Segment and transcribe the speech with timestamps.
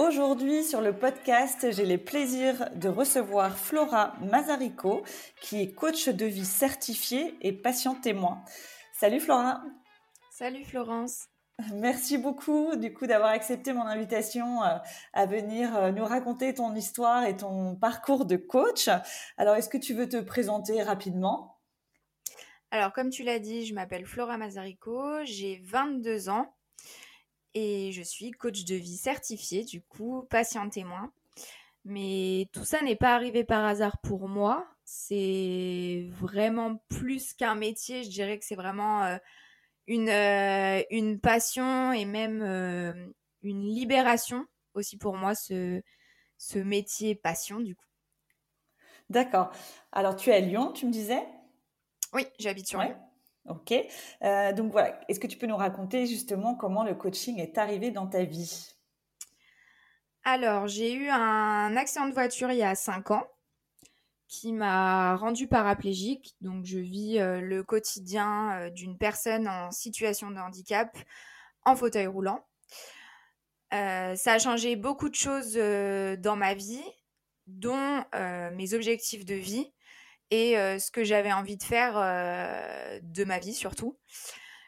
[0.00, 5.02] Aujourd'hui, sur le podcast, j'ai le plaisir de recevoir Flora Mazarico,
[5.42, 8.42] qui est coach de vie certifiée et patient témoin.
[8.94, 9.62] Salut Flora.
[10.30, 11.26] Salut Florence.
[11.74, 14.78] Merci beaucoup du coup d'avoir accepté mon invitation euh,
[15.12, 18.88] à venir euh, nous raconter ton histoire et ton parcours de coach.
[19.36, 21.58] Alors, est-ce que tu veux te présenter rapidement?
[22.70, 26.54] Alors, comme tu l'as dit, je m'appelle Flora Mazarico, j'ai 22 ans
[27.54, 31.12] et je suis coach de vie certifié, du coup, patient témoin.
[31.84, 34.68] Mais tout ça n'est pas arrivé par hasard pour moi.
[34.84, 38.04] C'est vraiment plus qu'un métier.
[38.04, 39.16] Je dirais que c'est vraiment euh,
[39.86, 42.92] une, euh, une passion et même euh,
[43.42, 45.82] une libération aussi pour moi, ce,
[46.36, 47.86] ce métier passion, du coup.
[49.08, 49.50] D'accord.
[49.90, 51.26] Alors, tu es à Lyon, tu me disais?
[52.12, 52.96] Oui, j'habite sur Lyon.
[53.48, 53.72] Ok.
[54.22, 57.90] Euh, donc voilà, est-ce que tu peux nous raconter justement comment le coaching est arrivé
[57.90, 58.74] dans ta vie?
[60.24, 63.26] Alors, j'ai eu un accident de voiture il y a 5 ans
[64.28, 66.36] qui m'a rendu paraplégique.
[66.40, 70.96] Donc, je vis euh, le quotidien euh, d'une personne en situation de handicap
[71.64, 72.44] en fauteuil roulant.
[73.70, 76.82] ça a changé beaucoup de choses dans ma vie,
[77.46, 78.02] dont
[78.52, 79.70] mes objectifs de vie
[80.30, 81.94] et ce que j'avais envie de faire
[83.02, 83.98] de ma vie surtout.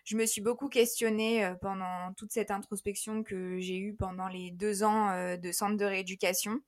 [0.04, 4.82] Je me suis beaucoup questionnée pendant toute cette introspection que j'ai eue pendant les deux
[4.82, 6.60] ans de centre de rééducation.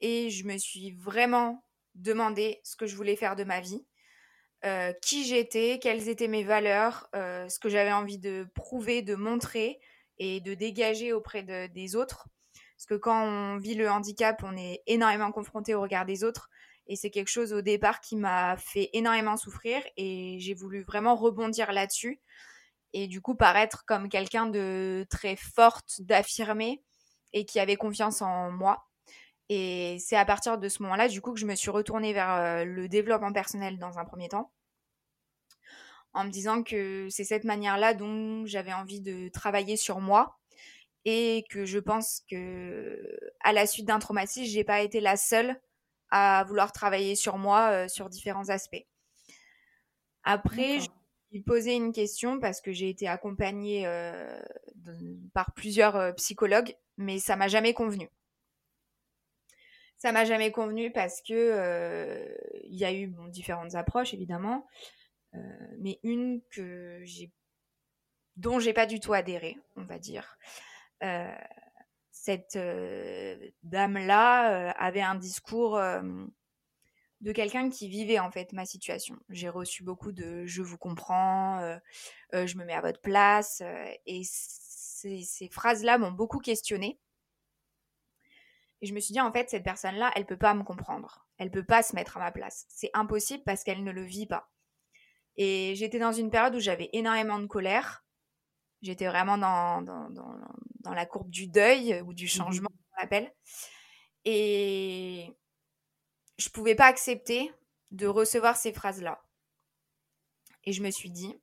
[0.00, 3.86] Et je me suis vraiment demandé ce que je voulais faire de ma vie,
[5.00, 9.78] qui j'étais, quelles étaient mes valeurs, ce que j'avais envie de prouver, de montrer
[10.18, 12.26] et de dégager auprès des autres.
[12.76, 16.50] Parce que quand on vit le handicap, on est énormément confronté au regard des autres.
[16.86, 21.16] Et c'est quelque chose au départ qui m'a fait énormément souffrir et j'ai voulu vraiment
[21.16, 22.20] rebondir là-dessus.
[22.92, 26.82] Et du coup, paraître comme quelqu'un de très forte, d'affirmé
[27.32, 28.86] et qui avait confiance en moi.
[29.48, 32.30] Et c'est à partir de ce moment-là, du coup, que je me suis retournée vers
[32.32, 34.52] euh, le développement personnel dans un premier temps.
[36.12, 40.38] En me disant que c'est cette manière-là dont j'avais envie de travailler sur moi
[41.04, 45.60] et que je pense que à la suite d'un traumatisme, j'ai pas été la seule
[46.16, 48.86] à vouloir travailler sur moi euh, sur différents aspects.
[50.22, 50.88] Après, je
[51.32, 54.40] lui posé une question parce que j'ai été accompagnée euh,
[55.34, 58.08] par plusieurs euh, psychologues, mais ça m'a jamais convenu.
[59.96, 64.66] Ça m'a jamais convenu parce que il y a eu différentes approches évidemment,
[65.78, 67.32] mais une que j'ai
[68.36, 70.36] dont j'ai pas du tout adhéré, on va dire
[72.14, 76.00] cette euh, dame-là euh, avait un discours euh,
[77.20, 79.16] de quelqu'un qui vivait en fait ma situation.
[79.28, 81.78] J'ai reçu beaucoup de je vous comprends,
[82.32, 83.62] je me mets à votre place,
[84.06, 87.00] et ces, phrases-là m'ont beaucoup questionné.
[88.80, 91.50] Et je me suis dit en fait cette personne-là, elle peut pas me comprendre, elle
[91.50, 92.66] peut pas se mettre à ma place.
[92.68, 94.50] C'est impossible parce qu'elle ne le vit pas.
[95.36, 98.03] Et j'étais dans une période où j'avais énormément de colère
[98.84, 103.32] J'étais vraiment dans, dans, la courbe du deuil ou du mmh changement, on appelle.
[104.26, 105.34] Et
[106.36, 107.50] je ne pouvais pas accepter
[107.92, 109.24] de recevoir ces phrases-là.
[110.64, 111.34] Et je me suis dit,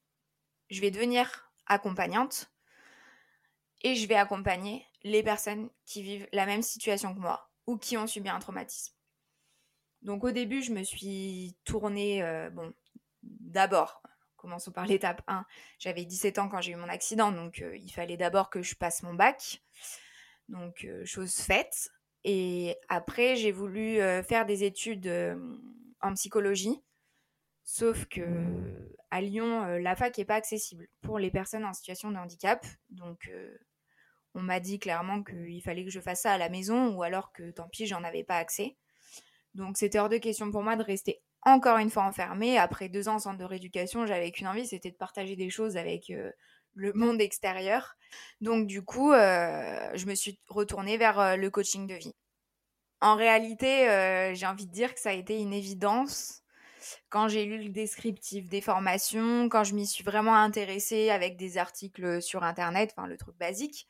[0.69, 2.52] je vais devenir accompagnante
[3.81, 7.97] et je vais accompagner les personnes qui vivent la même situation que moi ou qui
[7.97, 8.94] ont subi un traumatisme.
[10.03, 12.72] Donc au début, je me suis tournée, euh, bon,
[13.23, 14.03] d'abord
[14.41, 15.46] Commençons par l'étape 1.
[15.78, 18.73] J'avais 17 ans quand j'ai eu mon accident, donc euh, il fallait d'abord que je
[18.73, 19.61] passe mon bac.
[20.49, 21.91] Donc, euh, chose faite.
[22.23, 25.08] Et après, j'ai voulu euh, faire des études
[26.02, 26.82] en psychologie.
[27.64, 28.26] Sauf que
[29.11, 32.66] à Lyon, la fac n'est pas accessible pour les personnes en situation de handicap.
[32.90, 33.29] Donc,
[34.34, 37.32] on m'a dit clairement qu'il fallait que je fasse ça à la maison ou alors
[37.32, 38.76] que tant pis, j'en avais pas accès.
[39.53, 42.58] Donc, c'était hors de question pour moi de rester encore une fois enfermée.
[42.58, 45.78] Après deux ans en centre de rééducation, j'avais qu'une envie, c'était de partager des choses
[45.78, 46.32] avec euh,
[46.76, 47.96] le monde extérieur.
[48.41, 52.16] Donc du coup, euh, je me suis retournée vers euh, le coaching de vie.
[53.02, 53.88] En réalité,
[54.35, 56.43] j'ai envie de dire que ça a été une évidence
[57.09, 61.58] quand j'ai lu le descriptif des formations, quand je m'y suis vraiment intéressée avec des
[61.58, 63.87] articles sur Internet, enfin le truc basique.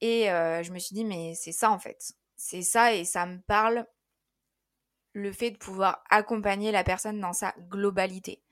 [0.00, 2.14] Et je me suis dit, mais c'est ça en fait.
[2.34, 3.86] C'est ça et ça me parle
[5.16, 8.42] le fait de pouvoir accompagner la personne dans sa globalité.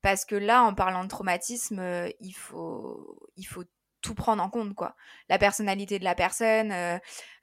[0.00, 3.64] Parce que là, en parlant de traumatisme, euh, il, faut, il faut
[4.00, 4.94] tout prendre en compte, quoi.
[5.28, 6.98] La personnalité de la personne, euh,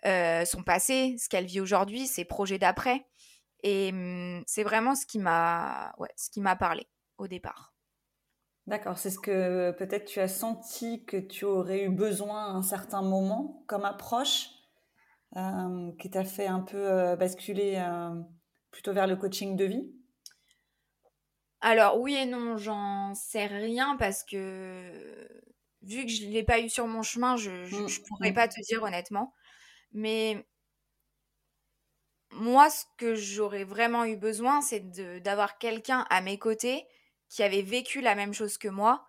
[0.06, 3.06] euh, son passé, ce qu'elle vit aujourd'hui, ses projets d'après.
[3.64, 7.74] Et mmh, c'est vraiment ce qui m'a ouais, ce qui m'a parlé au départ.
[8.68, 12.64] D'accord, c'est ce que peut-être tu as senti que tu aurais eu besoin à un
[12.64, 14.50] certain moment comme approche
[16.00, 17.82] qui t'a fait un peu basculer
[18.72, 19.92] plutôt vers le coaching de vie?
[21.62, 25.28] Alors oui et non, j'en sais rien parce que
[25.84, 28.36] vu que je ne l'ai pas eu sur mon chemin, je ne mmh, pourrais mmh.
[28.36, 29.34] pas te dire honnêtement.
[29.94, 30.46] Mais
[32.32, 34.90] moi, ce que j'aurais vraiment eu besoin, c'est
[35.22, 36.86] d'avoir quelqu'un à mes côtés
[37.30, 39.06] qui avait vécu la même chose que moi.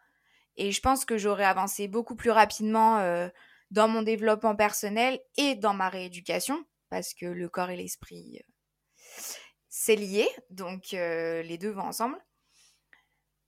[0.56, 3.28] Et je pense que j'aurais avancé beaucoup plus rapidement euh,
[3.70, 9.32] dans mon développement personnel et dans ma rééducation, parce que le corps et l'esprit, euh,
[9.74, 12.18] c'est lié, donc euh, les deux vont ensemble.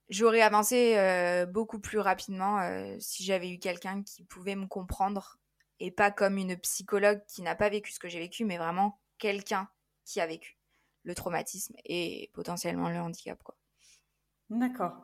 [0.08, 5.38] J'aurais avancé euh, beaucoup plus rapidement euh, si j'avais eu quelqu'un qui pouvait me comprendre
[5.80, 8.98] et pas comme une psychologue qui n'a pas vécu ce que j'ai vécu, mais vraiment
[9.18, 9.68] quelqu'un
[10.06, 10.56] qui a vécu
[11.02, 13.38] le traumatisme et potentiellement le handicap.
[14.48, 15.02] D'accord.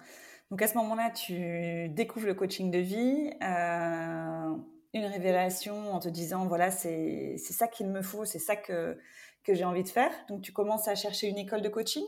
[0.51, 3.31] Donc à ce moment-là, tu découvres le coaching de vie,
[5.71, 8.99] en te disant, voilà, c'est ça qu'il me faut, c'est ça que,
[9.45, 10.13] que j'ai envie de faire.
[10.29, 12.05] Donc tu commences à chercher une école de coaching?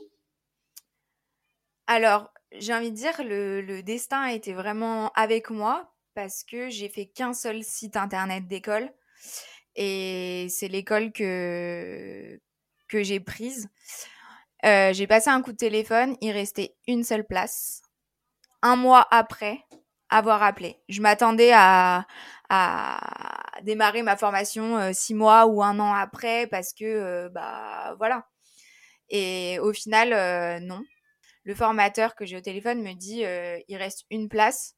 [1.86, 6.68] Alors, j'ai envie de dire, le, le destin a été vraiment avec moi parce que
[6.68, 8.90] j'ai fait qu'un seul site internet d'école
[9.76, 12.40] et c'est l'école que,
[12.88, 13.68] que j'ai prise.
[14.64, 17.82] Euh, j'ai passé un coup de téléphone, il restait une seule place.
[18.62, 19.58] Un mois après
[20.08, 20.80] avoir appelé.
[20.88, 22.06] Je m'attendais à,
[22.52, 27.94] à démarrer ma formation euh, six mois ou un an après parce que, euh, bah
[27.98, 28.26] voilà.
[29.10, 30.82] Et au final, non
[31.44, 34.76] le formateur que j'ai au téléphone me dit euh, il reste une place.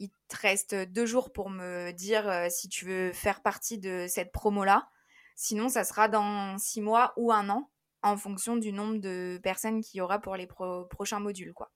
[0.00, 4.06] Il te reste deux jours pour me dire euh, si tu veux faire partie de
[4.08, 4.88] cette promo-là.
[5.36, 7.70] Sinon, ça sera dans six mois ou un an,
[8.02, 11.72] en fonction du nombre de personnes qu'il y aura pour les prochains modules, quoi.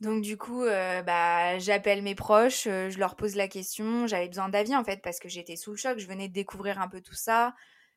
[0.00, 4.06] Donc du coup, euh, bah, j'appelle mes proches, je leur pose la question.
[4.06, 5.98] J'avais besoin d'avis en fait parce que j'étais sous le choc.
[5.98, 7.54] Je venais de découvrir un peu tout ça.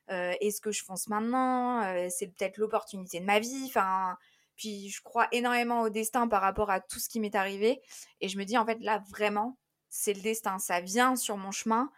[0.10, 1.82] Est-ce que je fonce maintenant?
[2.10, 3.64] C'est peut-être l'opportunité de ma vie.
[3.68, 4.18] Enfin,
[4.56, 7.82] puis je crois énormément au destin par rapport à tout ce qui m'est arrivé.
[8.22, 9.58] Et je me dis, en fait, là, vraiment,
[9.90, 10.60] c'est le destin.
[10.60, 11.90] Ça vient sur mon chemin.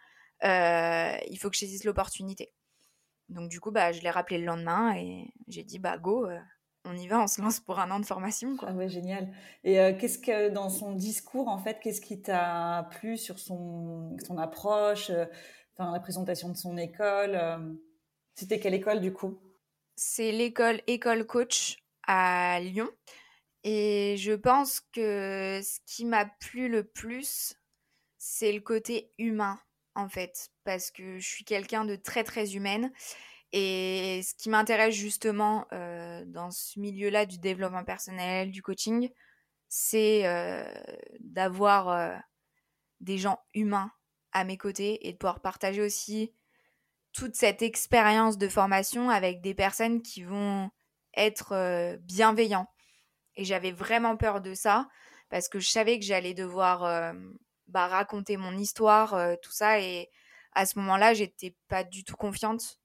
[0.44, 2.52] Euh, il faut que je saisisse l'opportunité.
[3.28, 6.38] Donc du coup, bah, je l'ai rappelé le lendemain et j'ai dit, bah go, euh,
[6.86, 8.56] on y va, on se lance pour un an de formation.
[8.56, 8.68] Quoi.
[8.70, 9.28] Ah ouais, génial.
[9.64, 14.16] Et euh, qu'est-ce que dans son discours, en fait, qu'est-ce qui t'a plu sur son,
[14.26, 15.10] son approche,
[15.76, 17.38] enfin, la présentation de son école
[18.34, 19.38] C'était quelle école du coup?
[19.96, 22.88] C'est l'école École Coach à Lyon.
[23.64, 27.54] Et je pense que ce qui m'a plu le plus,
[28.16, 29.58] c'est le côté humain,
[29.94, 32.92] en fait, parce que je suis quelqu'un de très, très humaine.
[33.52, 39.10] Et ce qui m'intéresse justement euh, dans ce milieu-là du développement personnel, du coaching,
[39.68, 40.64] c'est euh,
[41.20, 42.16] d'avoir euh,
[43.00, 43.90] des gens humains
[44.32, 46.34] à mes côtés et de pouvoir partager aussi
[47.12, 50.70] toute cette expérience de formation avec des personnes qui vont
[51.14, 52.68] être bienveillant.
[53.36, 54.86] Et j'avais vraiment peur de ça
[55.30, 57.14] parce que je savais que j'allais devoir
[57.68, 59.80] bah, raconter mon histoire, tout ça.
[59.80, 60.10] Et
[60.52, 62.78] à ce moment-là, j'étais pas du tout confiante.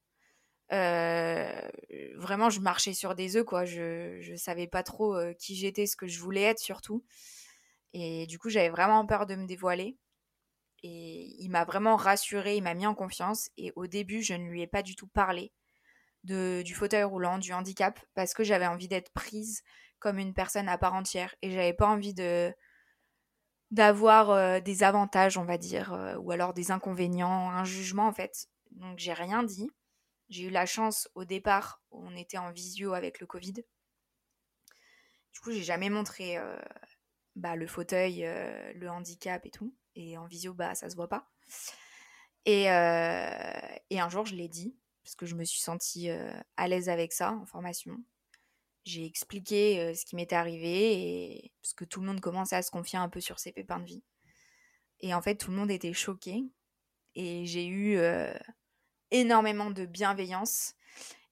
[0.71, 3.65] Vraiment, je marchais sur des œufs, quoi.
[3.65, 7.03] Je, je savais pas trop qui j'étais, ce que je voulais être surtout.
[7.93, 9.97] Et du coup, j'avais vraiment peur de me dévoiler.
[10.83, 13.49] Et il m'a vraiment rassurée, il m'a mis en confiance.
[13.57, 15.51] Et au début, je ne lui ai pas du tout parlé
[16.23, 19.63] du fauteuil roulant, du handicap, parce que j'avais envie d'être prise
[19.99, 22.53] comme une personne à part entière et j'avais pas envie de
[23.71, 28.11] d'avoir euh, des avantages, on va dire, euh, ou alors des inconvénients, un jugement en
[28.11, 28.47] fait.
[28.71, 29.69] Donc j'ai rien dit.
[30.31, 33.53] J'ai eu la chance au départ, on était en visio avec le Covid.
[35.33, 36.57] Du coup, j'ai jamais montré euh,
[37.35, 38.21] bah, le fauteuil,
[38.75, 39.75] le handicap et tout.
[39.95, 41.29] Et en visio, bah ça se voit pas.
[42.45, 44.73] Et, et un jour, je l'ai dit
[45.03, 46.09] parce que je me suis sentie
[46.55, 47.97] à l'aise avec ça en formation.
[48.85, 52.71] J'ai expliqué ce qui m'était arrivé et parce que tout le monde commençait à se
[52.71, 54.03] confier un peu sur ses pépins de vie.
[55.01, 56.45] Et en fait, tout le monde était choqué
[57.15, 57.97] et j'ai eu
[59.11, 60.73] énormément de bienveillance.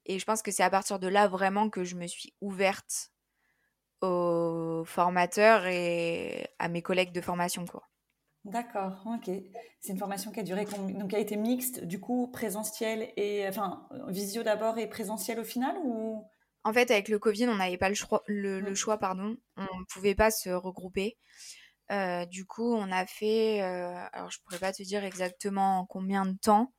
[0.06, 3.12] Et je pense que c'est à partir de là vraiment que je me suis ouverte
[4.02, 7.66] aux formateurs et à mes collègues de formation.
[7.66, 7.84] Quoi.
[8.46, 9.30] D'accord, ok.
[9.80, 13.48] C'est une formation qui a duré, donc qui a été mixte, du coup présentiel et
[13.48, 16.24] enfin visio d'abord et présentiel au final ou?
[16.64, 19.38] En fait, avec le Covid, on n'avait pas le choix, le, choix, pardon.
[19.56, 21.18] On ne pouvait pas se regrouper.
[21.92, 26.26] Euh, du coup, on a fait, euh, alors je pourrais pas te dire exactement combien
[26.26, 26.74] de temps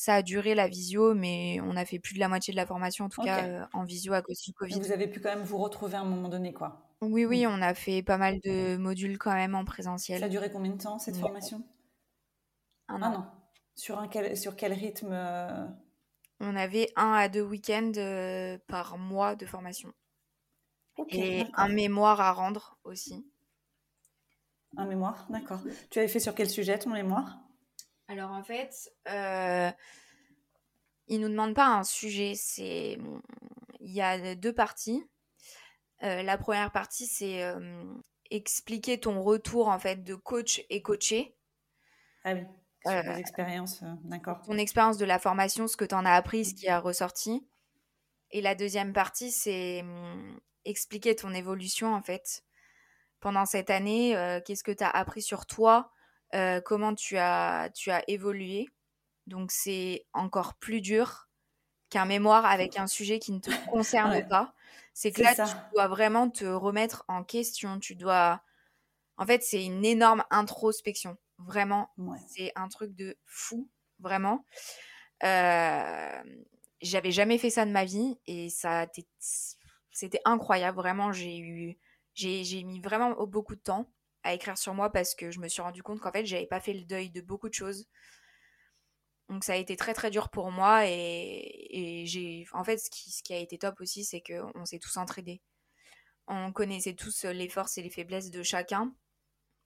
[0.00, 2.64] ça a duré la visio, mais on a fait plus de la moitié de la
[2.64, 4.80] formation en tout cas euh, en visio à cause du Covid.
[4.80, 6.90] vous avez pu quand même vous retrouver à un moment donné, quoi.
[7.02, 10.20] Oui, oui, on a fait pas mal de modules quand même en présentiel.
[10.20, 11.62] Ça a duré combien de temps cette formation?
[12.88, 13.26] Un an.
[13.74, 15.12] Sur, un quel, sur quel rythme
[16.40, 17.92] On avait un à deux week-ends
[18.68, 19.92] par mois de formation.
[21.10, 23.30] Et un mémoire à rendre aussi.
[24.78, 25.60] Un mémoire, d'accord.
[25.90, 27.49] Tu avais fait sur quel sujet ton mémoire?
[28.10, 29.70] Alors en fait, euh,
[31.06, 32.34] il nous demande pas un sujet.
[32.34, 32.98] C'est
[33.78, 35.04] il y a deux parties.
[36.02, 37.84] Euh, la première partie, c'est euh,
[38.30, 41.36] expliquer ton retour en fait de coach et coaché.
[42.24, 42.42] Ah oui.
[42.84, 44.40] Sur euh, expériences, d'accord.
[44.42, 47.46] Ton expérience de la formation, ce que tu en as appris, ce qui a ressorti.
[48.32, 52.42] Et la deuxième partie, c'est hum, expliquer ton évolution en fait
[53.20, 55.92] pendant cette année Qu'est-ce que tu as appris sur toi
[56.34, 58.68] euh, Comment tu as, tu as évolué
[59.26, 61.28] Donc c'est encore plus dur
[61.90, 64.54] qu'un mémoire avec un sujet qui ne te concerne pas.
[64.94, 67.78] C'est que là, tu dois vraiment te remettre en question.
[67.78, 68.42] Tu dois.
[69.16, 71.16] En fait, c'est une énorme introspection.
[71.38, 71.90] Vraiment.
[72.28, 73.68] C'est un truc de fou.
[73.98, 74.46] Vraiment.
[75.22, 76.22] Euh,
[76.80, 78.86] j'avais jamais fait ça de ma vie et ça
[79.90, 80.76] c'était incroyable.
[80.76, 81.78] Vraiment, j'ai eu
[82.14, 83.90] j'ai mis vraiment beaucoup de temps
[84.22, 86.60] à écrire sur moi parce que je me suis rendu compte qu'en fait, j'avais pas
[86.60, 87.86] fait le deuil de beaucoup de choses.
[89.30, 93.32] Donc ça a été très très dur pour moi et, j'ai en fait ce qui,
[93.32, 95.40] a été top aussi c'est qu'on s'est tous entraidés.
[96.26, 98.92] On connaissait tous les forces et les faiblesses de chacun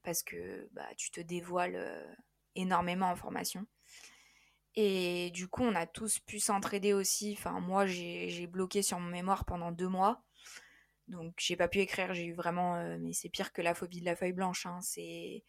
[0.02, 2.14] parce que bah, tu te dévoiles euh,
[2.54, 3.66] énormément en formation.
[4.74, 7.34] Et du coup on a tous pu s'entraider aussi.
[7.38, 10.22] Enfin moi j'ai bloqué sur mon mémoire pendant deux mois
[11.08, 14.00] donc j'ai pas pu écrire, j'ai eu vraiment, euh, mais c'est pire que la phobie
[14.00, 14.66] de la feuille blanche.
[14.66, 14.78] Hein.
[14.80, 15.44] c'est,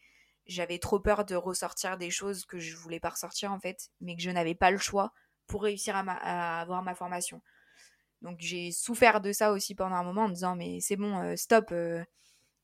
[0.46, 4.16] j'avais trop peur de ressortir des choses que je voulais pas ressortir en fait, mais
[4.16, 5.12] que je n'avais pas le choix
[5.46, 7.42] pour réussir à, avoir ma formation.
[8.22, 11.18] Donc j'ai souffert de ça aussi pendant un moment en me disant mais c'est bon,
[11.20, 12.04] euh, stop, euh,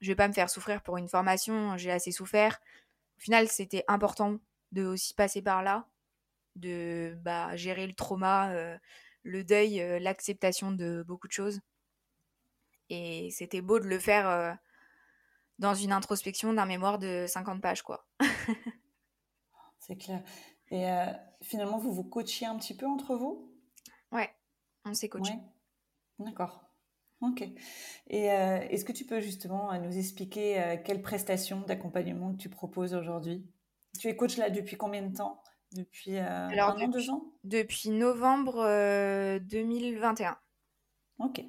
[0.01, 2.61] je vais pas me faire souffrir pour une formation, j'ai assez souffert.
[3.19, 4.39] Au final, c'était important
[4.73, 5.89] de aussi passer par là,
[6.57, 8.53] de bah, gérer le trauma,
[9.23, 11.61] le deuil, l'acceptation de beaucoup de choses.
[12.95, 14.53] Et c'était beau de le faire euh,
[15.59, 18.07] dans une introspection d'un mémoire de 50 pages, quoi.
[19.79, 20.23] C'est clair.
[20.71, 21.07] Et euh,
[21.41, 23.51] finalement, vous vous coachiez un petit peu entre vous?
[24.13, 24.29] Ouais,
[24.85, 25.33] on s'est coaché.
[26.19, 26.69] D'accord.
[27.23, 27.43] Ok.
[28.09, 33.47] Et euh, est-ce que tu peux justement nous expliquer quelles prestations d'accompagnement tu proposes aujourd'hui?
[33.99, 35.43] Tu es coach là depuis combien de temps?
[35.73, 37.25] Depuis Alors, un an, deux ans?
[37.43, 40.37] Depuis novembre 2021.
[41.21, 41.43] Ok.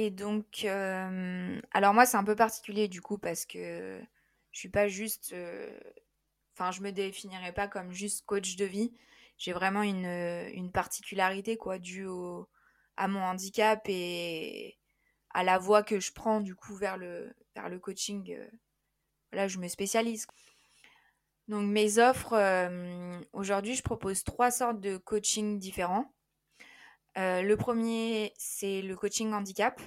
[0.00, 4.00] Et donc, euh, alors moi, c'est un peu particulier du coup parce que
[4.52, 5.32] je suis pas juste.
[5.32, 5.76] Euh,
[6.54, 8.92] enfin, je me définirais pas comme juste coach de vie.
[9.38, 10.06] J'ai vraiment une,
[10.54, 12.06] une particularité quoi, due
[12.96, 14.78] à mon handicap et
[15.30, 18.36] à la voie que je prends du coup vers le, vers le coaching.
[18.38, 18.48] Euh,
[19.32, 20.28] là, je me spécialise.
[21.48, 22.36] Donc, mes offres,
[23.32, 26.12] aujourd'hui, je propose trois sortes de coaching différents.
[27.18, 29.80] Euh, le premier, c'est le coaching handicap,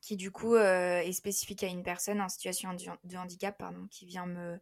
[0.00, 4.06] qui du coup euh, est spécifique à une personne en situation de handicap, pardon, qui
[4.06, 4.58] vient me,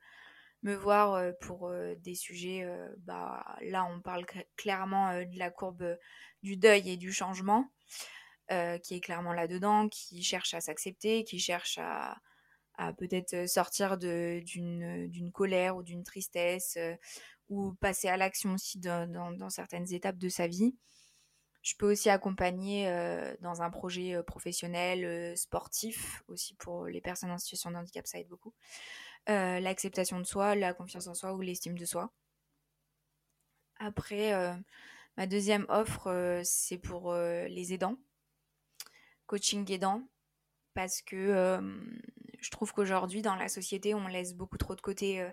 [0.74, 2.66] voir euh, pour des sujets.
[2.98, 5.98] bah, là, on parle clairement de la courbe
[6.42, 7.70] du deuil et du changement,
[8.48, 12.16] qui est clairement là-dedans, qui cherche à s'accepter, qui cherche à,
[12.98, 16.76] peut-être sortir d'une colère ou d'une tristesse,
[17.48, 20.74] ou passer à l'action aussi dans, certaines étapes de sa vie.
[21.64, 27.00] Je peux aussi accompagner euh, dans un projet euh, professionnel, euh, sportif, aussi pour les
[27.00, 28.52] personnes en situation de handicap, ça aide beaucoup.
[29.26, 32.12] L'acceptation de soi, la confiance en soi ou l'estime de soi.
[33.78, 34.32] Après,
[35.16, 37.96] ma deuxième offre, c'est pour les aidants,
[39.24, 40.06] coaching aidant,
[40.74, 41.58] parce que
[42.38, 45.26] je trouve qu'aujourd'hui, dans la société, on laisse beaucoup trop de côté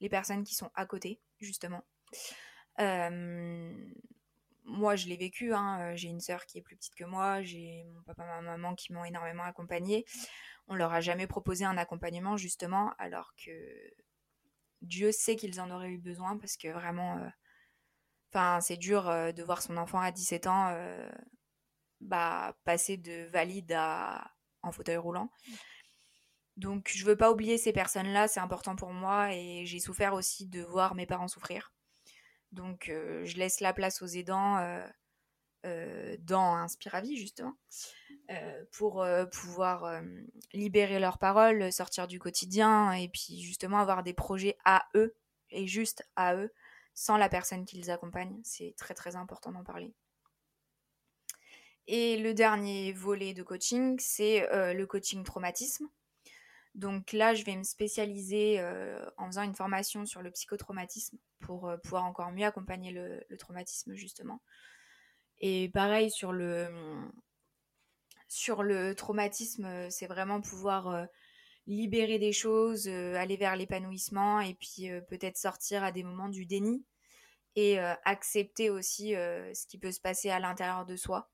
[0.00, 1.84] les personnes qui sont à côté, justement
[4.64, 5.54] moi, je l'ai vécu.
[5.54, 7.42] Hein, j'ai une sœur qui est plus petite que moi.
[7.42, 10.04] J'ai mon papa, ma maman qui m'ont énormément accompagnée.
[10.68, 13.50] On leur a jamais proposé un accompagnement, justement, alors que
[14.82, 17.18] Dieu sait qu'ils en auraient eu besoin parce que vraiment,
[18.32, 20.74] enfin, c'est dur de voir son enfant à 17 ans
[22.00, 24.30] bah, passer de valide à
[24.62, 25.30] en fauteuil roulant.
[26.56, 30.46] Donc je veux pas oublier ces personnes-là, c'est important pour moi et j'ai souffert aussi
[30.46, 31.73] de voir mes parents souffrir.
[32.54, 34.56] Donc je laisse la place aux aidants
[36.20, 37.56] dans Inspiravie justement
[38.72, 40.02] pour pouvoir
[40.52, 45.14] libérer leurs paroles, sortir du quotidien et puis justement avoir des projets à eux
[45.50, 46.52] et juste à eux
[46.94, 48.40] sans la personne qui les accompagne.
[48.44, 49.92] C'est très très important d'en parler.
[51.86, 55.86] Et le dernier volet de coaching, c'est le coaching traumatisme.
[56.74, 61.68] Donc là, je vais me spécialiser euh, en faisant une formation sur le psychotraumatisme pour
[61.68, 64.42] euh, pouvoir encore mieux accompagner le, traumatisme justement.
[65.38, 66.68] Et pareil sur le
[68.26, 71.04] sur le traumatisme, c'est vraiment pouvoir euh,
[71.68, 76.84] libérer des choses, aller vers l'épanouissement et puis peut-être sortir à des moments du déni
[77.56, 81.30] et accepter aussi ce qui peut se passer à l'intérieur de soi.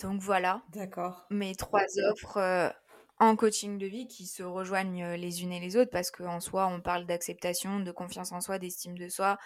[0.00, 0.62] Donc voilà.
[0.70, 1.24] D'accord.
[1.30, 2.74] Mes trois offres
[3.22, 6.40] en coaching de vie qui se rejoignent euh, les unes et les autres parce qu'en
[6.40, 9.38] soi, on parle d'acceptation, de confiance en soi, d'estime de soi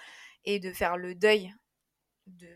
[0.46, 1.54] et de faire le deuil
[2.26, 2.48] de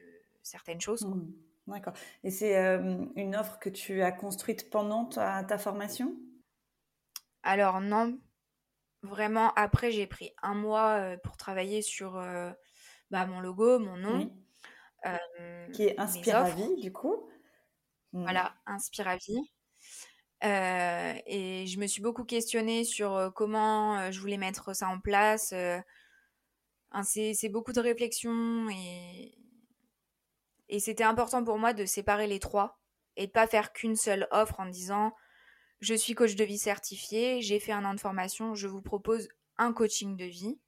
[0.42, 1.04] certaines choses.
[1.04, 1.30] Mmh.
[1.66, 1.92] D'accord.
[2.24, 6.16] Et c'est euh, une offre que tu as construite pendant ta, formation?
[7.42, 8.18] Alors non,
[9.02, 9.52] vraiment.
[9.54, 12.12] Après, j'ai pris un mois euh, pour travailler sur
[13.10, 14.32] bah, mon logo, mon nom.
[15.74, 17.28] qui est Inspiravie, du coup.
[18.14, 18.22] Mmh.
[18.22, 19.52] Voilà, Inspiravie.
[20.42, 25.54] Et je me suis beaucoup questionnée sur comment je voulais mettre ça en place.
[27.02, 29.35] c'est beaucoup de réflexion et,
[30.68, 32.80] et c'était important pour moi de séparer les trois
[33.16, 35.12] et de pas faire qu'une seule offre en disant
[35.80, 39.28] je suis coach de vie certifié, j'ai fait un an de formation, je vous propose
[39.59, 40.59] un coaching de vie.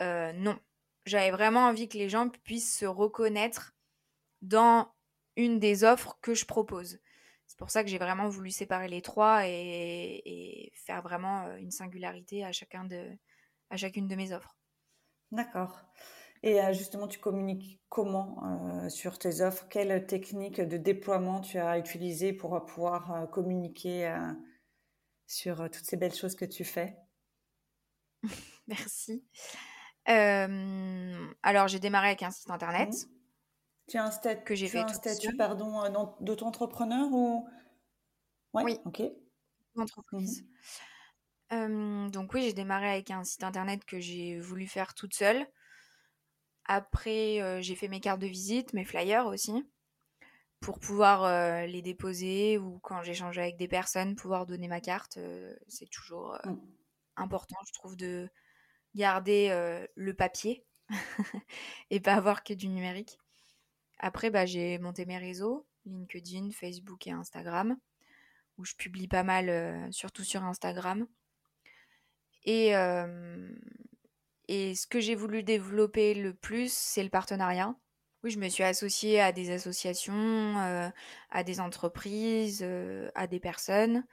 [0.00, 0.58] non,
[1.04, 3.74] j'avais vraiment envie que les gens puissent se reconnaître
[4.42, 4.92] dans
[5.36, 7.00] une des offres que je propose.
[7.48, 11.70] C'est pour ça que j'ai vraiment voulu séparer les trois et, faire vraiment euh, une
[11.70, 13.10] singularité à, chacun de,
[13.70, 14.56] à chacune de mes offres.
[15.32, 15.80] D'accord.
[16.42, 19.66] Et euh, justement, tu communiques comment euh, sur tes offres?
[19.68, 24.14] Quelle technique de déploiement tu as utilisée pour pouvoir communiquer
[25.26, 26.96] sur toutes ces belles choses que tu fais?
[28.66, 29.24] Merci.
[30.04, 32.90] alors, j'ai démarré avec un site internet.
[32.90, 33.17] Mmh.
[33.88, 35.88] Tu as un, statut, que j'ai fait un statut pardon, euh,
[36.20, 37.48] d'auto-entrepreneur ou?
[38.52, 38.78] Oui.
[38.84, 39.02] Ok.
[39.76, 40.44] Entreprise.
[41.50, 42.10] Mhm.
[42.10, 45.46] donc oui, j'ai démarré avec un site internet que j'ai voulu faire toute seule.
[46.66, 49.66] Après, euh, j'ai fait mes cartes de visite, mes flyers aussi,
[50.60, 55.18] pour pouvoir euh, les déposer ou quand j'échange avec des personnes, pouvoir donner ma carte.
[55.68, 56.58] c'est toujours mm.
[57.16, 58.28] important, je trouve, de
[58.94, 60.66] garder le papier
[61.90, 63.18] et pas avoir que du numérique.
[63.98, 67.76] Après, bah, j'ai monté mes réseaux, LinkedIn, Facebook et Instagram,
[68.56, 71.06] où je publie pas mal, euh, surtout sur Instagram.
[72.44, 73.50] Et, euh,
[74.46, 77.74] et ce que j'ai voulu développer le plus, c'est le partenariat.
[78.22, 80.88] Oui, je me suis associée à des associations, euh,
[81.30, 82.66] à des entreprises,
[83.14, 84.04] à des personnes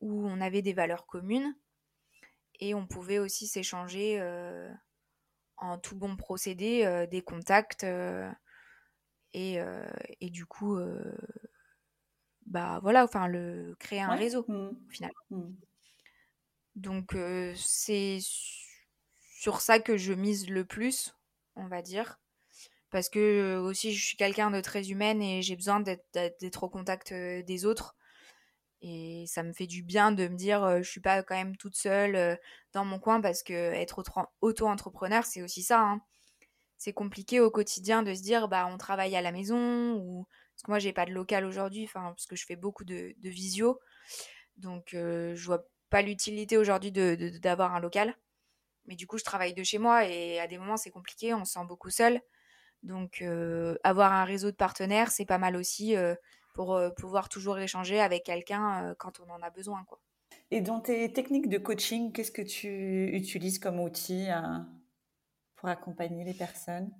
[0.00, 1.56] où on avait des valeurs communes
[2.60, 4.20] et on pouvait aussi s'échanger
[5.60, 8.30] en tout bon procédé euh, des contacts euh,
[9.32, 9.88] et, euh,
[10.20, 10.78] et, du coup
[12.46, 14.54] bah voilà enfin le créer un réseau mmh.
[14.54, 15.52] au final mmh.
[16.74, 17.16] donc
[17.54, 18.18] c'est
[19.38, 21.14] sur ça que je mise le plus
[21.54, 22.18] on va dire
[22.90, 27.12] parce que aussi je suis quelqu'un de très humaine et j'ai besoin d'être au contact
[27.12, 27.94] des autres
[28.82, 31.76] et ça me fait du bien de me dire, je suis pas quand même toute
[31.76, 32.38] seule
[32.72, 34.02] dans mon coin parce que être
[34.40, 35.80] auto-entrepreneur, c'est aussi ça.
[35.80, 36.00] Hein.
[36.78, 40.62] C'est compliqué au quotidien de se dire, bah, on travaille à la maison ou parce
[40.62, 43.80] que moi j'ai pas de local aujourd'hui, enfin parce que je fais beaucoup de, visio,
[44.56, 48.16] donc je vois pas l'utilité aujourd'hui d'avoir un local.
[48.86, 51.44] Mais du coup, je travaille de chez moi et à des moments c'est compliqué, on
[51.44, 52.20] se sent beaucoup seul.
[52.82, 53.22] Donc
[53.84, 55.94] avoir un réseau de partenaires, c'est pas mal aussi
[56.52, 59.84] pour euh, pouvoir toujours échanger avec quelqu'un euh, quand on en a besoin.
[59.84, 60.00] Quoi.
[60.50, 64.58] Et dans tes techniques de coaching, qu'est-ce que tu utilises comme outil euh,
[65.56, 66.92] pour accompagner les personnes?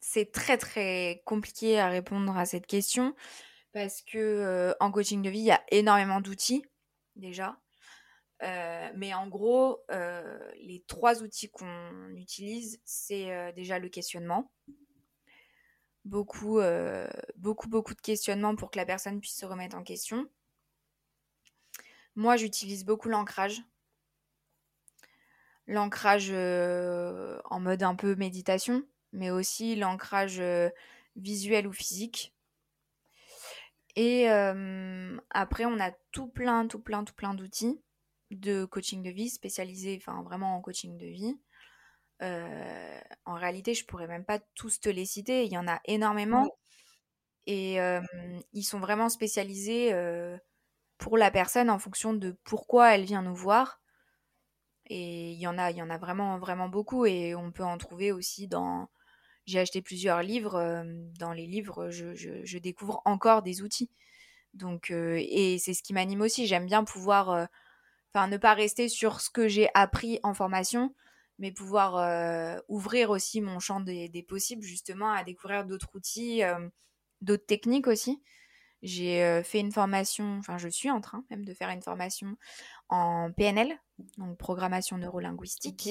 [0.00, 3.14] C'est très très compliqué à répondre à cette question
[3.72, 6.62] parce que en coaching de vie, il y a énormément d'outils
[7.16, 7.58] déjà.
[8.42, 14.52] mais en gros, les trois outils qu'on utilise, c'est déjà le questionnement
[16.04, 20.28] beaucoup, euh, beaucoup, beaucoup de questionnements pour que la personne puisse se remettre en question.
[22.14, 23.62] Moi, j'utilise beaucoup l'ancrage.
[25.66, 30.68] L'ancrage euh, en mode un peu méditation, mais aussi l'ancrage euh,
[31.16, 32.34] visuel ou physique.
[33.96, 34.26] Et
[35.30, 37.80] après, on a tout plein, tout plein, tout plein d'outils
[38.32, 41.38] de coaching de vie spécialisés, enfin vraiment en coaching de vie.
[42.20, 45.44] En réalité, je pourrais même pas tous te les citer.
[45.44, 46.56] Il y en a énormément.
[47.46, 47.78] Et
[48.52, 49.92] ils sont vraiment spécialisés
[50.98, 53.80] pour la personne en fonction de pourquoi elle vient nous voir.
[54.86, 57.06] Et il y en a, il y en a vraiment, vraiment beaucoup.
[57.06, 58.88] Et on peut en trouver aussi dans.
[59.46, 60.84] J'ai acheté plusieurs livres.
[61.18, 63.90] Dans les livres, je, je, découvre encore des outils.
[64.54, 66.46] Donc, et c'est ce qui m'anime aussi.
[66.46, 67.48] J'aime bien pouvoir,
[68.14, 70.94] enfin, ne pas rester sur ce que j'ai appris en formation,
[71.38, 76.42] mais pouvoir ouvrir aussi mon champ des, des, possibles, justement, à découvrir d'autres outils,
[77.20, 78.22] d'autres techniques aussi.
[78.82, 82.36] J'ai fait une formation, enfin je suis en train même de faire une formation
[82.90, 83.78] en PNL,
[84.18, 85.88] donc programmation neurolinguistique.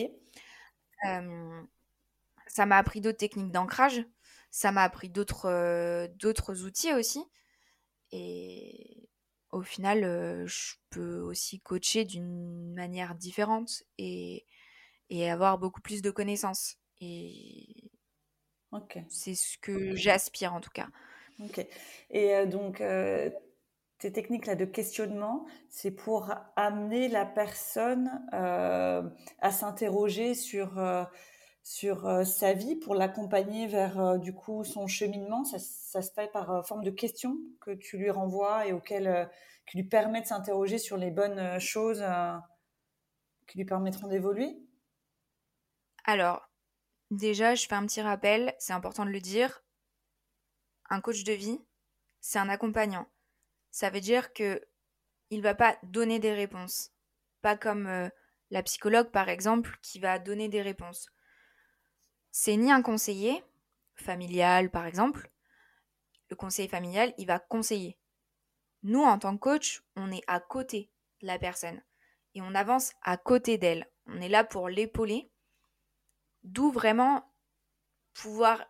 [2.48, 4.06] ça m'a appris d'autres techniques d'ancrage,
[4.52, 7.26] ça m'a appris d'autres d'autres outils aussi.
[8.12, 9.10] Et
[9.52, 14.46] au final, je peux aussi coacher d'une manière différente et,
[15.14, 16.78] et avoir beaucoup plus de connaissances.
[17.00, 17.92] Et
[19.10, 20.88] c'est ce que j'aspire en tout cas.
[21.44, 21.66] Ok.
[22.10, 23.30] Et euh, donc, euh,
[24.00, 29.04] tes techniques là de questionnement, c'est pour amener la personne euh,
[29.40, 30.82] à s'interroger sur
[31.66, 35.46] sur sa vie, pour l'accompagner vers du coup son cheminement.
[35.46, 39.30] Ça, ça, se fait par forme de questions que tu lui renvoies et auxquelles
[39.66, 42.04] qui lui permet de s'interroger sur les bonnes choses
[43.48, 44.58] qui lui permettront d'évoluer?
[46.04, 46.50] Alors,
[47.12, 49.64] déjà, je fais un petit rappel, c'est important de le dire
[50.90, 51.60] un coach de vie,
[52.20, 53.08] c'est un accompagnant.
[53.72, 54.62] Ça veut dire que
[55.30, 56.92] il va pas donner des réponses,
[57.42, 58.10] pas comme euh,
[58.52, 61.10] la psychologue par exemple qui va donner des réponses.
[62.32, 63.44] C'est ni un conseiller
[63.96, 65.32] familial par exemple.
[66.30, 67.98] Le conseiller familial, il va conseiller.
[68.84, 71.82] Nous en tant que coach, on est à côté de la personne
[72.36, 73.90] et on avance à côté d'elle.
[74.06, 75.32] On est là pour l'épauler.
[76.44, 77.32] D'où vraiment
[78.14, 78.64] pouvoir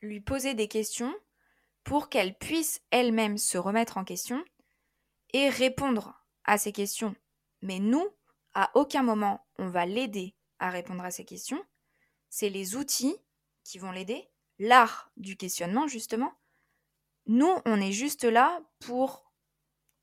[0.00, 1.14] lui poser des questions
[1.84, 4.44] pour qu'elle puisse elle-même se remettre en question
[5.32, 7.14] et répondre à ces questions.
[7.62, 8.06] Mais nous,
[8.54, 11.62] à aucun moment, on va l'aider à répondre à ces questions.
[12.28, 13.16] C'est les outils
[13.64, 16.32] qui vont l'aider, l'art du questionnement, justement.
[17.26, 19.32] Nous, on est juste là pour,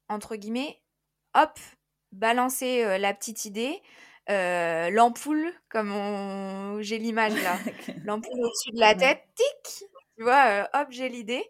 [0.08, 0.82] entre guillemets,
[1.34, 1.60] hop,
[2.12, 3.82] balancer euh, la petite idée,
[4.29, 7.57] euh, l'ampoule, comme j'ai l'image là,
[8.05, 9.85] l'ampoule au-dessus de la tête, tic,
[10.17, 11.43] tu vois, euh, hop, j'ai l'idée.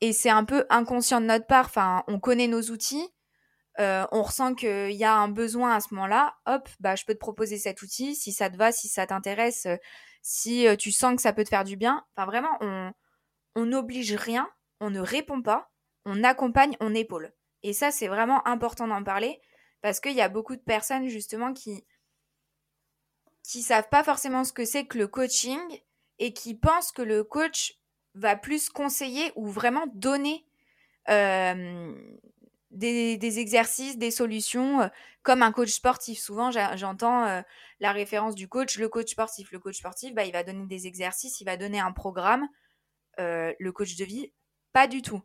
[0.00, 1.66] et c'est un peu inconscient de notre part.
[1.66, 3.08] Enfin, on connaît nos outils.
[3.78, 7.14] Euh, on ressent qu'il y a un besoin à ce moment-là, hop, bah, je peux
[7.14, 9.66] te proposer cet outil, si ça te va, si ça t'intéresse,
[10.20, 12.04] si tu sens que ça peut te faire du bien.
[12.14, 12.92] Enfin, vraiment,
[13.54, 14.50] on n'oblige rien,
[14.80, 15.70] on ne répond pas,
[16.04, 17.32] on accompagne, on épaule.
[17.62, 19.40] Et ça, c'est vraiment important d'en parler
[19.82, 21.84] parce qu'il y a beaucoup de personnes justement qui
[23.42, 25.60] qui savent pas forcément ce que c'est que le coaching
[26.18, 27.78] et qui pensent que le coach
[28.14, 30.46] va plus conseiller ou vraiment donner
[31.08, 31.92] euh,
[32.70, 34.88] des, exercices, des solutions, euh,
[35.22, 36.18] comme un coach sportif.
[36.20, 37.42] Souvent, j'entends euh,
[37.80, 39.50] la référence du coach, le coach sportif.
[39.52, 42.46] Le coach sportif, bah, il va donner des exercices, il va donner un programme.
[43.18, 44.32] le coach de vie,
[44.72, 45.22] pas du tout.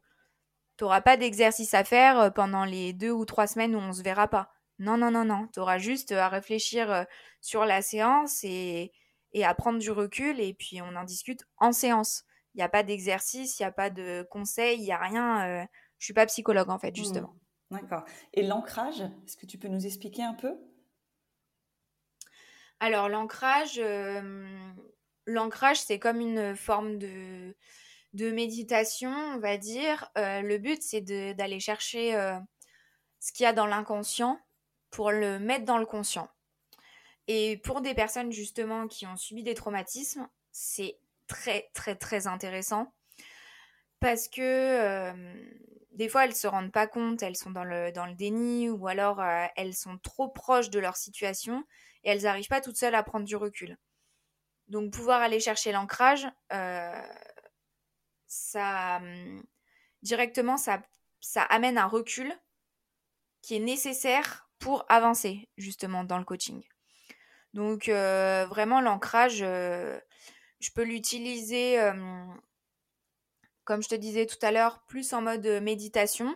[0.77, 3.93] Tu n'auras pas d'exercice à faire euh, pendant les deux ou trois semaines où on
[3.93, 4.51] se verra pas.
[4.77, 5.47] Non, non, non, non.
[5.51, 7.03] Tu auras juste euh, à réfléchir euh,
[7.41, 8.91] sur la séance et,
[9.43, 12.25] à prendre du recul et puis on en discute en séance.
[12.53, 15.63] Il n'y a pas d'exercice, il n'y a pas de conseils, il n'y a rien.
[15.63, 15.67] Je
[15.99, 16.95] je suis pas psychologue en fait, mmh.
[16.95, 17.35] justement.
[17.69, 18.03] D'accord.
[18.33, 20.55] Et l'ancrage, est-ce que tu peux nous expliquer un peu?
[22.79, 23.79] Alors l'ancrage,
[25.27, 27.55] l'ancrage c'est comme une forme de
[28.17, 32.37] de méditation, on va dire, euh, le but c'est d'aller chercher euh,
[33.19, 34.39] ce qu'il y a dans l'inconscient
[34.89, 36.27] pour le mettre dans le conscient.
[37.27, 42.91] Et pour des personnes justement qui ont subi des traumatismes, c'est très très très intéressant
[43.99, 45.13] parce que euh,
[45.91, 48.87] des fois elles se rendent pas compte, elles sont dans le, dans le déni ou
[48.87, 49.21] alors
[49.55, 51.63] elles sont trop proches de leur situation
[52.03, 53.77] et elles n'arrivent pas toutes seules à prendre du recul.
[54.69, 56.27] Donc pouvoir aller chercher l'ancrage,
[58.55, 59.43] hum,
[60.01, 60.81] directement ça,
[61.49, 62.33] amène un recul
[63.41, 66.63] qui est nécessaire pour avancer justement dans le coaching.
[67.53, 69.99] Donc euh, vraiment l'ancrage, euh,
[70.59, 72.39] je peux l'utiliser, hum,
[73.63, 76.35] comme je te disais tout à l'heure, plus en mode méditation.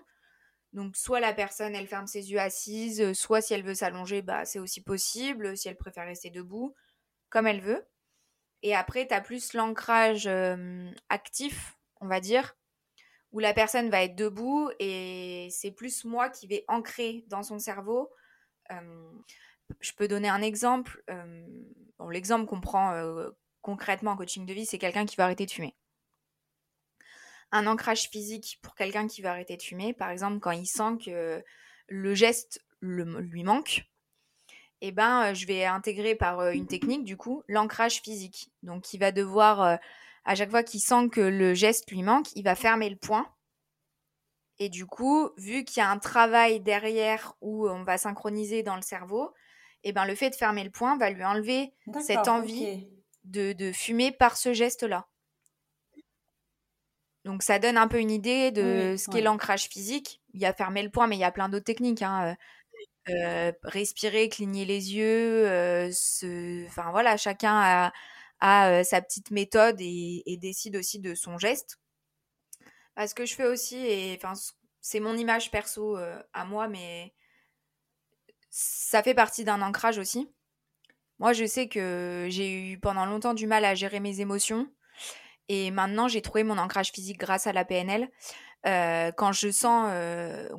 [0.73, 4.45] Donc soit la personne, elle ferme ses yeux assise, soit si elle veut s'allonger, bah,
[4.45, 6.75] c'est aussi possible, si elle préfère rester debout,
[7.30, 7.86] comme elle veut.
[8.63, 12.55] Et après, tu as plus l'ancrage hum, actif on va dire,
[13.31, 17.59] où la personne va être debout et c'est plus moi qui vais ancrer dans son
[17.59, 18.09] cerveau.
[19.79, 21.03] je peux donner un exemple.
[22.09, 22.93] L'exemple qu'on prend
[23.61, 25.75] concrètement en coaching de vie, c'est quelqu'un qui va arrêter de fumer.
[27.51, 30.97] Un ancrage physique pour quelqu'un qui va arrêter de fumer, par exemple, quand il sent
[31.05, 31.43] que
[31.87, 33.85] le geste lui manque,
[34.81, 38.51] eh ben, je vais intégrer par une technique, du coup, l'ancrage physique.
[38.63, 39.79] Donc, il va devoir,
[40.25, 43.27] à chaque fois qu'il sent que le geste lui manque, il va fermer le poing.
[44.60, 48.75] Et du coup, vu qu'il y a un travail derrière où on va synchroniser dans
[48.75, 49.34] le cerveau,
[49.84, 52.88] eh ben, le fait de fermer le poing va lui enlever cette envie
[53.23, 55.07] de, fumer par ce geste-là.
[57.25, 60.21] Donc ça donne un peu une idée de ce qu'est l'ancrage physique.
[60.34, 62.01] Il y a fermer le poing, mais il y a plein d'autres techniques.
[62.01, 62.36] Hein.
[63.10, 65.47] Euh, respirer, cligner les yeux.
[65.47, 65.91] Euh,
[66.67, 67.91] enfin voilà, chacun a,
[68.43, 71.80] euh, sa petite méthode et, décide aussi de son geste.
[72.97, 74.19] Ce que je fais aussi, et
[74.80, 75.97] c'est mon image perso
[76.34, 77.15] à moi, mais
[78.51, 80.30] ça fait partie d'un ancrage aussi.
[81.17, 84.69] Moi, je sais que j'ai eu pendant longtemps du mal à gérer mes émotions.
[85.47, 88.08] Et maintenant, j'ai trouvé mon ancrage physique grâce à la PNL.
[88.63, 89.89] quand je sens,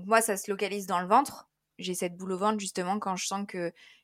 [0.04, 1.48] moi, ça se localise dans le ventre
[1.82, 3.46] j'ai cette boule au ventre justement quand je sens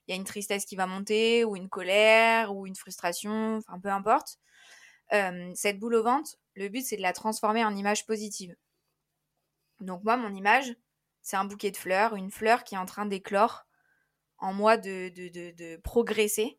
[0.08, 3.78] qu'il y a une tristesse qui va monter ou une colère ou une frustration, enfin
[3.78, 4.38] peu importe.
[5.54, 8.56] cette boule au ventre, le but c'est de la transformer en image positive.
[9.80, 10.74] Donc moi, mon image,
[11.20, 13.66] c'est un bouquet de fleurs, une fleur qui est en train d'éclore
[14.38, 16.58] en moi de, de, progresser.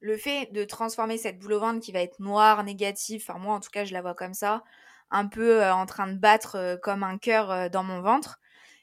[0.00, 3.54] Le fait de transformer cette boule au ventre qui va être noire, négative, enfin moi
[3.54, 4.64] en tout cas je la vois comme ça,
[5.10, 8.40] un peu en train de battre comme un cœur dans mon ventre,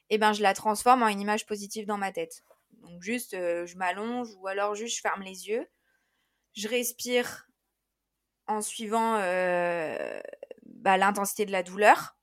[0.10, 2.44] et eh ben, je la transforme en une image positive dans ma tête.
[2.84, 5.68] Donc juste, euh, je m'allonge ou alors juste, je ferme les yeux.
[6.56, 7.48] Je respire
[8.46, 10.22] en suivant euh,
[10.66, 12.18] bah, l'intensité de la douleur.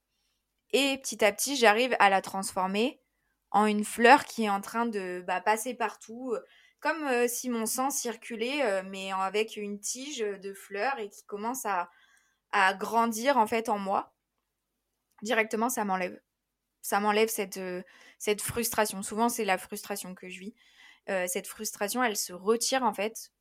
[0.72, 3.02] Et petit à petit, j'arrive à la transformer
[3.50, 6.36] en une fleur qui est en train de bah, passer partout,
[6.78, 11.64] comme euh, si mon sang circulait, mais avec une tige de fleurs et qui commence
[11.64, 14.14] à grandir en fait en moi.
[15.22, 16.20] Directement, ça m'enlève
[16.82, 17.60] ça m'enlève cette,
[18.42, 19.02] frustration.
[19.02, 20.54] Souvent, c'est la frustration que je vis.
[21.26, 23.32] Cette frustration, elle se retire en fait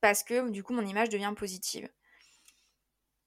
[0.00, 1.88] parce que du coup, mon image devient positive.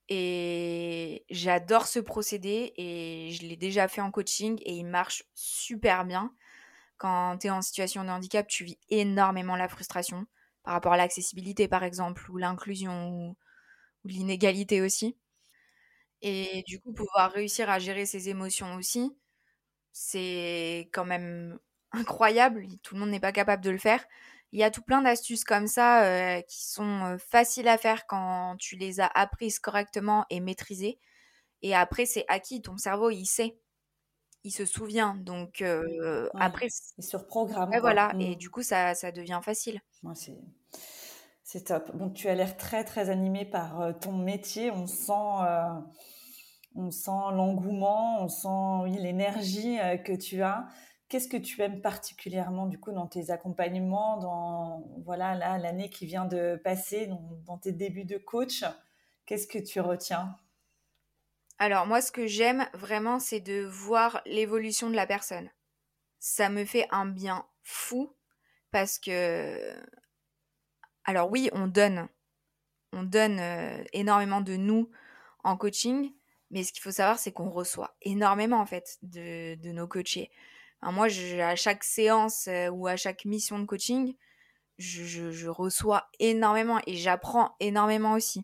[0.09, 6.03] Et j'adore ce procédé et je l'ai déjà fait en coaching et il marche super
[6.05, 6.33] bien.
[6.97, 10.25] Quand tu es en situation de handicap, tu vis énormément la frustration
[10.63, 13.37] par rapport à l'accessibilité par exemple, ou l'inclusion, ou,
[14.05, 15.17] ou l'inégalité aussi.
[16.21, 19.11] Et du coup, pouvoir réussir à gérer ses émotions aussi,
[19.91, 21.59] c'est quand même
[21.91, 22.65] incroyable.
[22.83, 24.03] Tout le monde n'est pas capable de le faire.
[24.53, 28.05] Il y a tout plein d'astuces comme ça euh, qui sont euh, faciles à faire
[28.05, 30.99] quand tu les as apprises correctement et maîtrisées.
[31.61, 32.61] Et après, c'est acquis.
[32.61, 33.57] Ton cerveau, il sait.
[34.43, 35.15] Il se souvient.
[35.15, 36.67] Donc, euh, après.
[36.69, 37.71] C'est sur programme.
[37.79, 38.11] voilà.
[38.19, 38.35] Et mmh.
[38.35, 39.79] du coup, ça, ça devient facile.
[41.43, 41.95] c'est top.
[41.95, 44.71] Bon, tu as l'air très, très animé par ton métier.
[44.71, 45.45] On sent
[46.75, 50.67] on sent l'engouement, on sent l'énergie euh, que tu as.
[51.09, 56.25] Qu'est-ce que tu aimes particulièrement du coup dans tes accompagnements, dans voilà l'année qui vient
[56.25, 57.09] de passer,
[57.45, 58.63] dans, tes débuts de coach?
[59.25, 60.37] Qu'est-ce que tu retiens?
[61.59, 65.49] Alors moi, ce que j'aime vraiment, c'est de voir l'évolution de la personne.
[66.19, 68.15] Ça me fait un bien fou
[68.71, 69.75] parce que
[71.03, 72.07] alors oui, on donne,
[72.93, 74.89] on donne euh, énormément de nous
[75.43, 76.13] en coaching,
[76.51, 80.29] mais ce qu'il faut savoir, c'est qu'on reçoit énormément en fait de, nos coachés.
[80.83, 84.15] moi, à chaque séance euh, ou à chaque mission de coaching,
[84.77, 88.43] je, reçois énormément et j'apprends énormément aussi.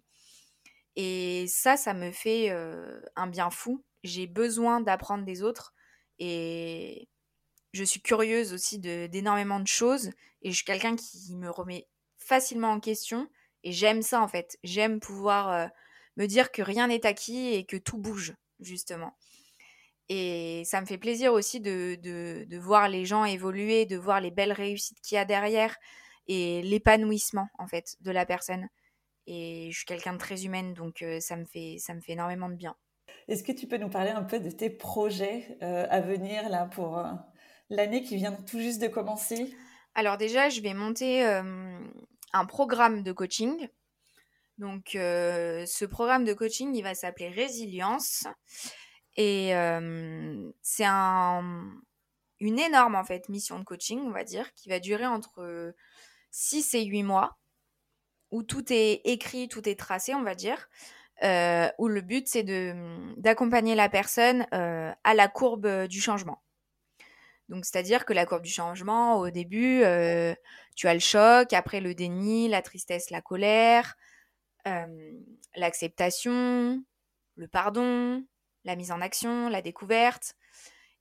[0.96, 3.84] Et ça, ça me fait euh, un bien fou.
[4.04, 5.74] J'ai besoin d'apprendre des autres
[6.20, 7.10] et
[7.74, 12.72] je suis curieuse aussi d'énormément de, choses et je suis quelqu'un qui me remet facilement
[12.72, 13.30] en question
[13.63, 14.58] et j'aime ça en fait.
[14.63, 15.67] J'aime pouvoir euh,
[16.17, 19.15] me dire que rien n'est acquis et que tout bouge, justement.
[20.10, 24.51] Et ça me fait plaisir aussi de, voir les gens évoluer, de voir les belles
[24.51, 25.77] réussites qu'il y a derrière
[26.27, 28.67] et l'épanouissement, en fait, de la personne.
[29.27, 32.13] Et je suis quelqu'un de très humaine, donc euh, ça, me fait, ça me fait
[32.13, 32.75] énormément de bien.
[33.27, 36.65] Est-ce que tu peux nous parler un peu de tes projets euh, à venir là
[36.65, 37.12] pour euh,
[37.69, 39.53] l'année qui vient tout juste de commencer?
[39.95, 43.67] Alors déjà, je vais monter un programme de coaching
[44.58, 48.26] donc, euh, ce programme de coaching, il va s'appeler Résilience.
[49.15, 51.72] Et euh, c'est un,
[52.39, 55.76] une énorme, en mission de coaching, on va dire, qui va durer entre
[56.32, 57.38] 6 et 8 mois,
[58.32, 60.70] où tout est écrit, tout est tracé, on va dire.
[61.22, 62.43] où le but c'est
[63.17, 66.41] d'accompagner la personne à la courbe du changement.
[67.50, 69.82] Donc, c'est-à-dire que la courbe du changement, au début,
[70.76, 73.96] tu as le choc, après le déni, la tristesse, la colère,
[75.56, 76.84] l'acceptation,
[77.36, 78.26] le pardon,
[78.63, 80.36] la mise en action, la découverte.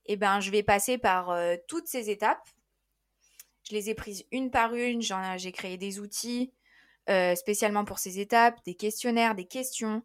[0.05, 2.47] Eh ben, je vais passer par toutes ces étapes.
[3.69, 5.01] Je les ai prises une par une.
[5.01, 6.53] J'ai créé des outils
[7.35, 10.03] spécialement pour ces étapes, des questionnaires, des questions,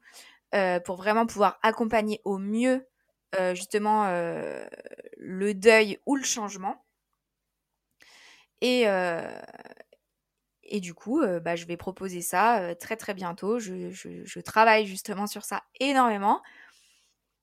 [0.84, 2.86] pour vraiment pouvoir accompagner au mieux
[3.54, 4.06] justement
[5.16, 6.84] le deuil ou le changement.
[8.60, 8.86] Et,
[10.72, 13.58] et du coup, bah, je vais proposer ça très très bientôt.
[13.58, 16.42] Je, travaille justement sur ça énormément.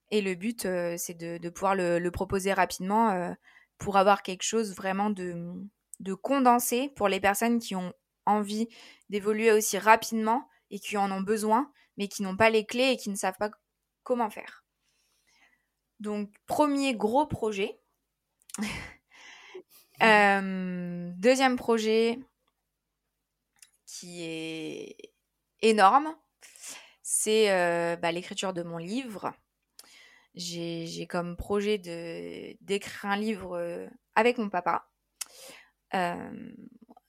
[0.09, 0.63] Et le but,
[0.97, 3.35] c'est de, pouvoir le, proposer rapidement
[3.77, 5.53] pour avoir quelque chose vraiment de,
[5.99, 7.93] de condensé pour les personnes qui ont
[8.25, 8.67] envie
[9.09, 12.97] d'évoluer aussi rapidement et qui en ont besoin, mais qui n'ont pas les clés et
[12.97, 13.51] qui ne savent pas
[14.01, 14.65] comment faire.
[15.99, 17.79] Donc, premier gros projet.
[20.01, 22.19] Euh, deuxième projet
[23.89, 24.95] qui est
[25.61, 26.15] énorme,
[27.01, 29.33] c'est euh, bah, l'écriture de mon livre.
[30.35, 34.89] J'ai comme projet d'écrire un livre euh, avec mon papa.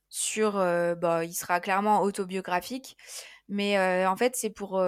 [0.08, 2.96] sur, bah, il sera clairement autobiographique,
[3.48, 4.80] mais en fait c'est pour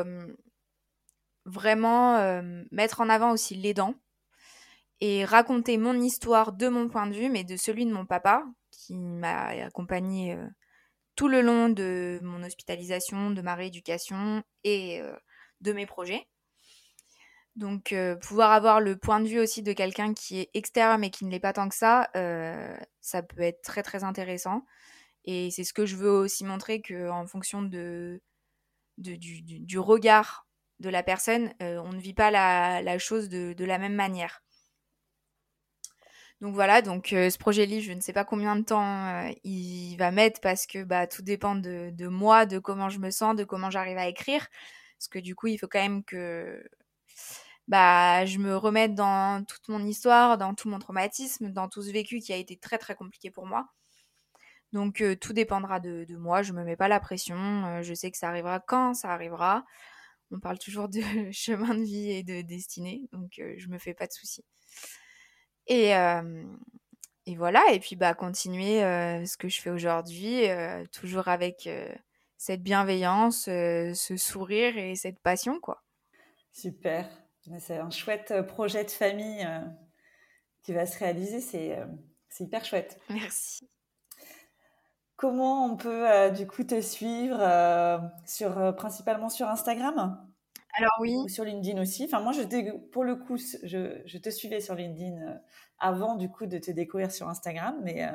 [1.44, 3.94] vraiment euh, mettre en avant aussi l'aidant
[5.00, 8.44] et raconter mon histoire de mon point de vue, mais de celui de mon papa,
[8.70, 10.46] qui m'a accompagné euh,
[11.16, 15.14] tout le long de mon hospitalisation, de ma rééducation et euh,
[15.60, 16.26] de mes projets.
[17.54, 21.26] Donc pouvoir avoir le point de vue aussi de quelqu'un qui est extérieur mais qui
[21.26, 22.08] ne l'est pas tant que ça,
[23.02, 24.64] ça peut être très très intéressant.
[25.24, 28.20] Et c'est ce que je veux aussi montrer que en fonction du,
[29.78, 30.46] regard
[30.80, 34.42] de la personne, euh, on ne vit pas la, chose de, la même manière.
[36.42, 39.30] Donc voilà, donc euh, ce projet livre, je ne sais pas combien de temps euh,
[39.44, 43.36] il va mettre parce que bah, tout dépend de, moi, de comment je me sens,
[43.36, 44.48] de comment j'arrive à écrire.
[44.98, 46.60] Parce que du coup, il faut quand même que
[47.68, 51.92] bah, je me remette dans toute mon histoire, dans tout mon traumatisme, dans tout ce
[51.92, 53.68] vécu qui a été très très compliqué pour moi.
[54.72, 58.28] Donc tout dépendra de, moi, je me mets pas la pression, je sais que ça
[58.28, 59.64] arrivera quand ça arrivera
[60.32, 61.00] on parle toujours de
[61.32, 64.44] chemin de vie et de destinée, donc je je me fais pas de soucis.
[65.74, 65.92] Et,
[67.24, 68.80] et, voilà, et puis bah continuer
[69.24, 70.42] ce que je fais aujourd'hui,
[70.92, 71.66] toujours avec
[72.36, 75.82] cette bienveillance, ce sourire et cette passion, quoi.
[76.50, 77.08] Super,
[77.58, 79.48] c'est un chouette projet de famille
[80.62, 83.00] qui va se réaliser, c'est hyper chouette.
[83.08, 83.66] Merci.
[85.16, 87.38] Comment on peut du coup te suivre
[88.26, 90.31] sur, principalement sur Instagram?
[90.74, 91.14] Alors oui.
[91.16, 92.04] Ou sur LinkedIn aussi.
[92.04, 92.42] Enfin moi, je
[92.90, 95.40] pour le coup, je, te suivais sur LinkedIn
[95.78, 98.08] avant du coup de te découvrir sur Instagram, mais.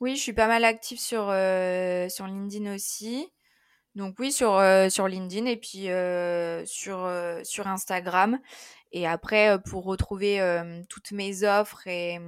[0.00, 1.24] Oui, je suis pas mal active sur
[2.10, 3.26] sur LinkedIn aussi.
[3.94, 5.88] Donc oui, sur sur LinkedIn et puis
[6.68, 7.10] sur
[7.42, 8.38] sur Instagram.
[8.92, 10.40] Et après, pour retrouver
[10.88, 12.20] toutes mes offres et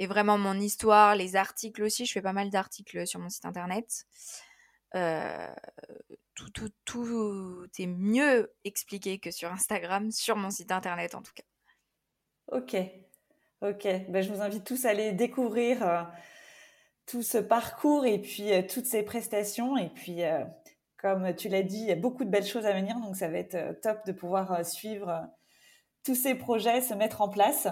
[0.00, 2.06] et vraiment mon histoire, les articles aussi.
[2.06, 4.06] Je fais pas mal d'articles sur mon site internet.
[4.94, 5.46] Euh,
[6.52, 11.42] tout, est mieux expliqué que sur Instagram, sur mon site internet en tout cas.
[12.52, 12.76] Ok,
[13.60, 13.86] ok.
[14.08, 16.02] Ben, je vous invite tous à aller découvrir euh,
[17.06, 19.76] tout ce parcours et puis euh, toutes ces prestations.
[19.76, 20.20] Et puis,
[20.96, 22.96] comme tu l'as dit, il y a beaucoup de belles choses à venir.
[23.00, 25.28] Donc, ça va être top de pouvoir suivre
[26.04, 27.68] tous ces projets se mettre en place.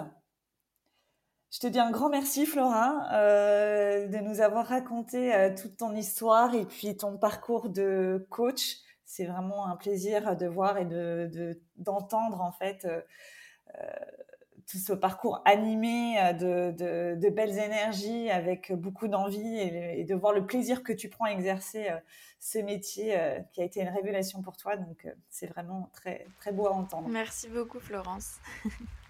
[1.50, 5.94] Je te dis un grand merci, Flora, euh, de nous avoir raconté euh, toute ton
[5.94, 8.76] histoire et puis ton parcours de coach.
[9.06, 13.00] C'est vraiment un plaisir de voir et de d'entendre en fait euh,
[14.70, 16.72] tout ce parcours animé de,
[17.16, 21.30] de, belles énergies avec beaucoup d'envie et, de voir le plaisir que tu prends à
[21.30, 21.88] exercer
[22.38, 23.18] ce métier
[23.54, 24.76] qui a été une révélation pour toi.
[24.76, 27.08] Donc c'est vraiment très très beau à entendre.
[27.08, 28.36] Merci beaucoup, Florence.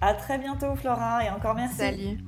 [0.00, 1.76] À très bientôt, Flora, et encore merci.
[1.76, 2.18] Salut.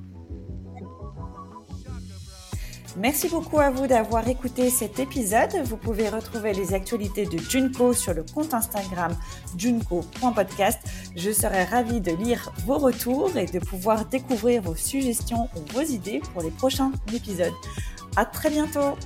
[2.99, 5.55] Merci beaucoup à vous d'avoir écouté cet épisode.
[5.65, 9.15] Vous pouvez retrouver les actualités de Junko sur le compte Instagram
[9.59, 10.81] junko.podcast.
[11.15, 15.83] Je serai ravie de lire vos retours et de pouvoir découvrir vos suggestions ou vos
[15.83, 17.53] idées pour les prochains épisodes.
[18.17, 18.97] À très bientôt!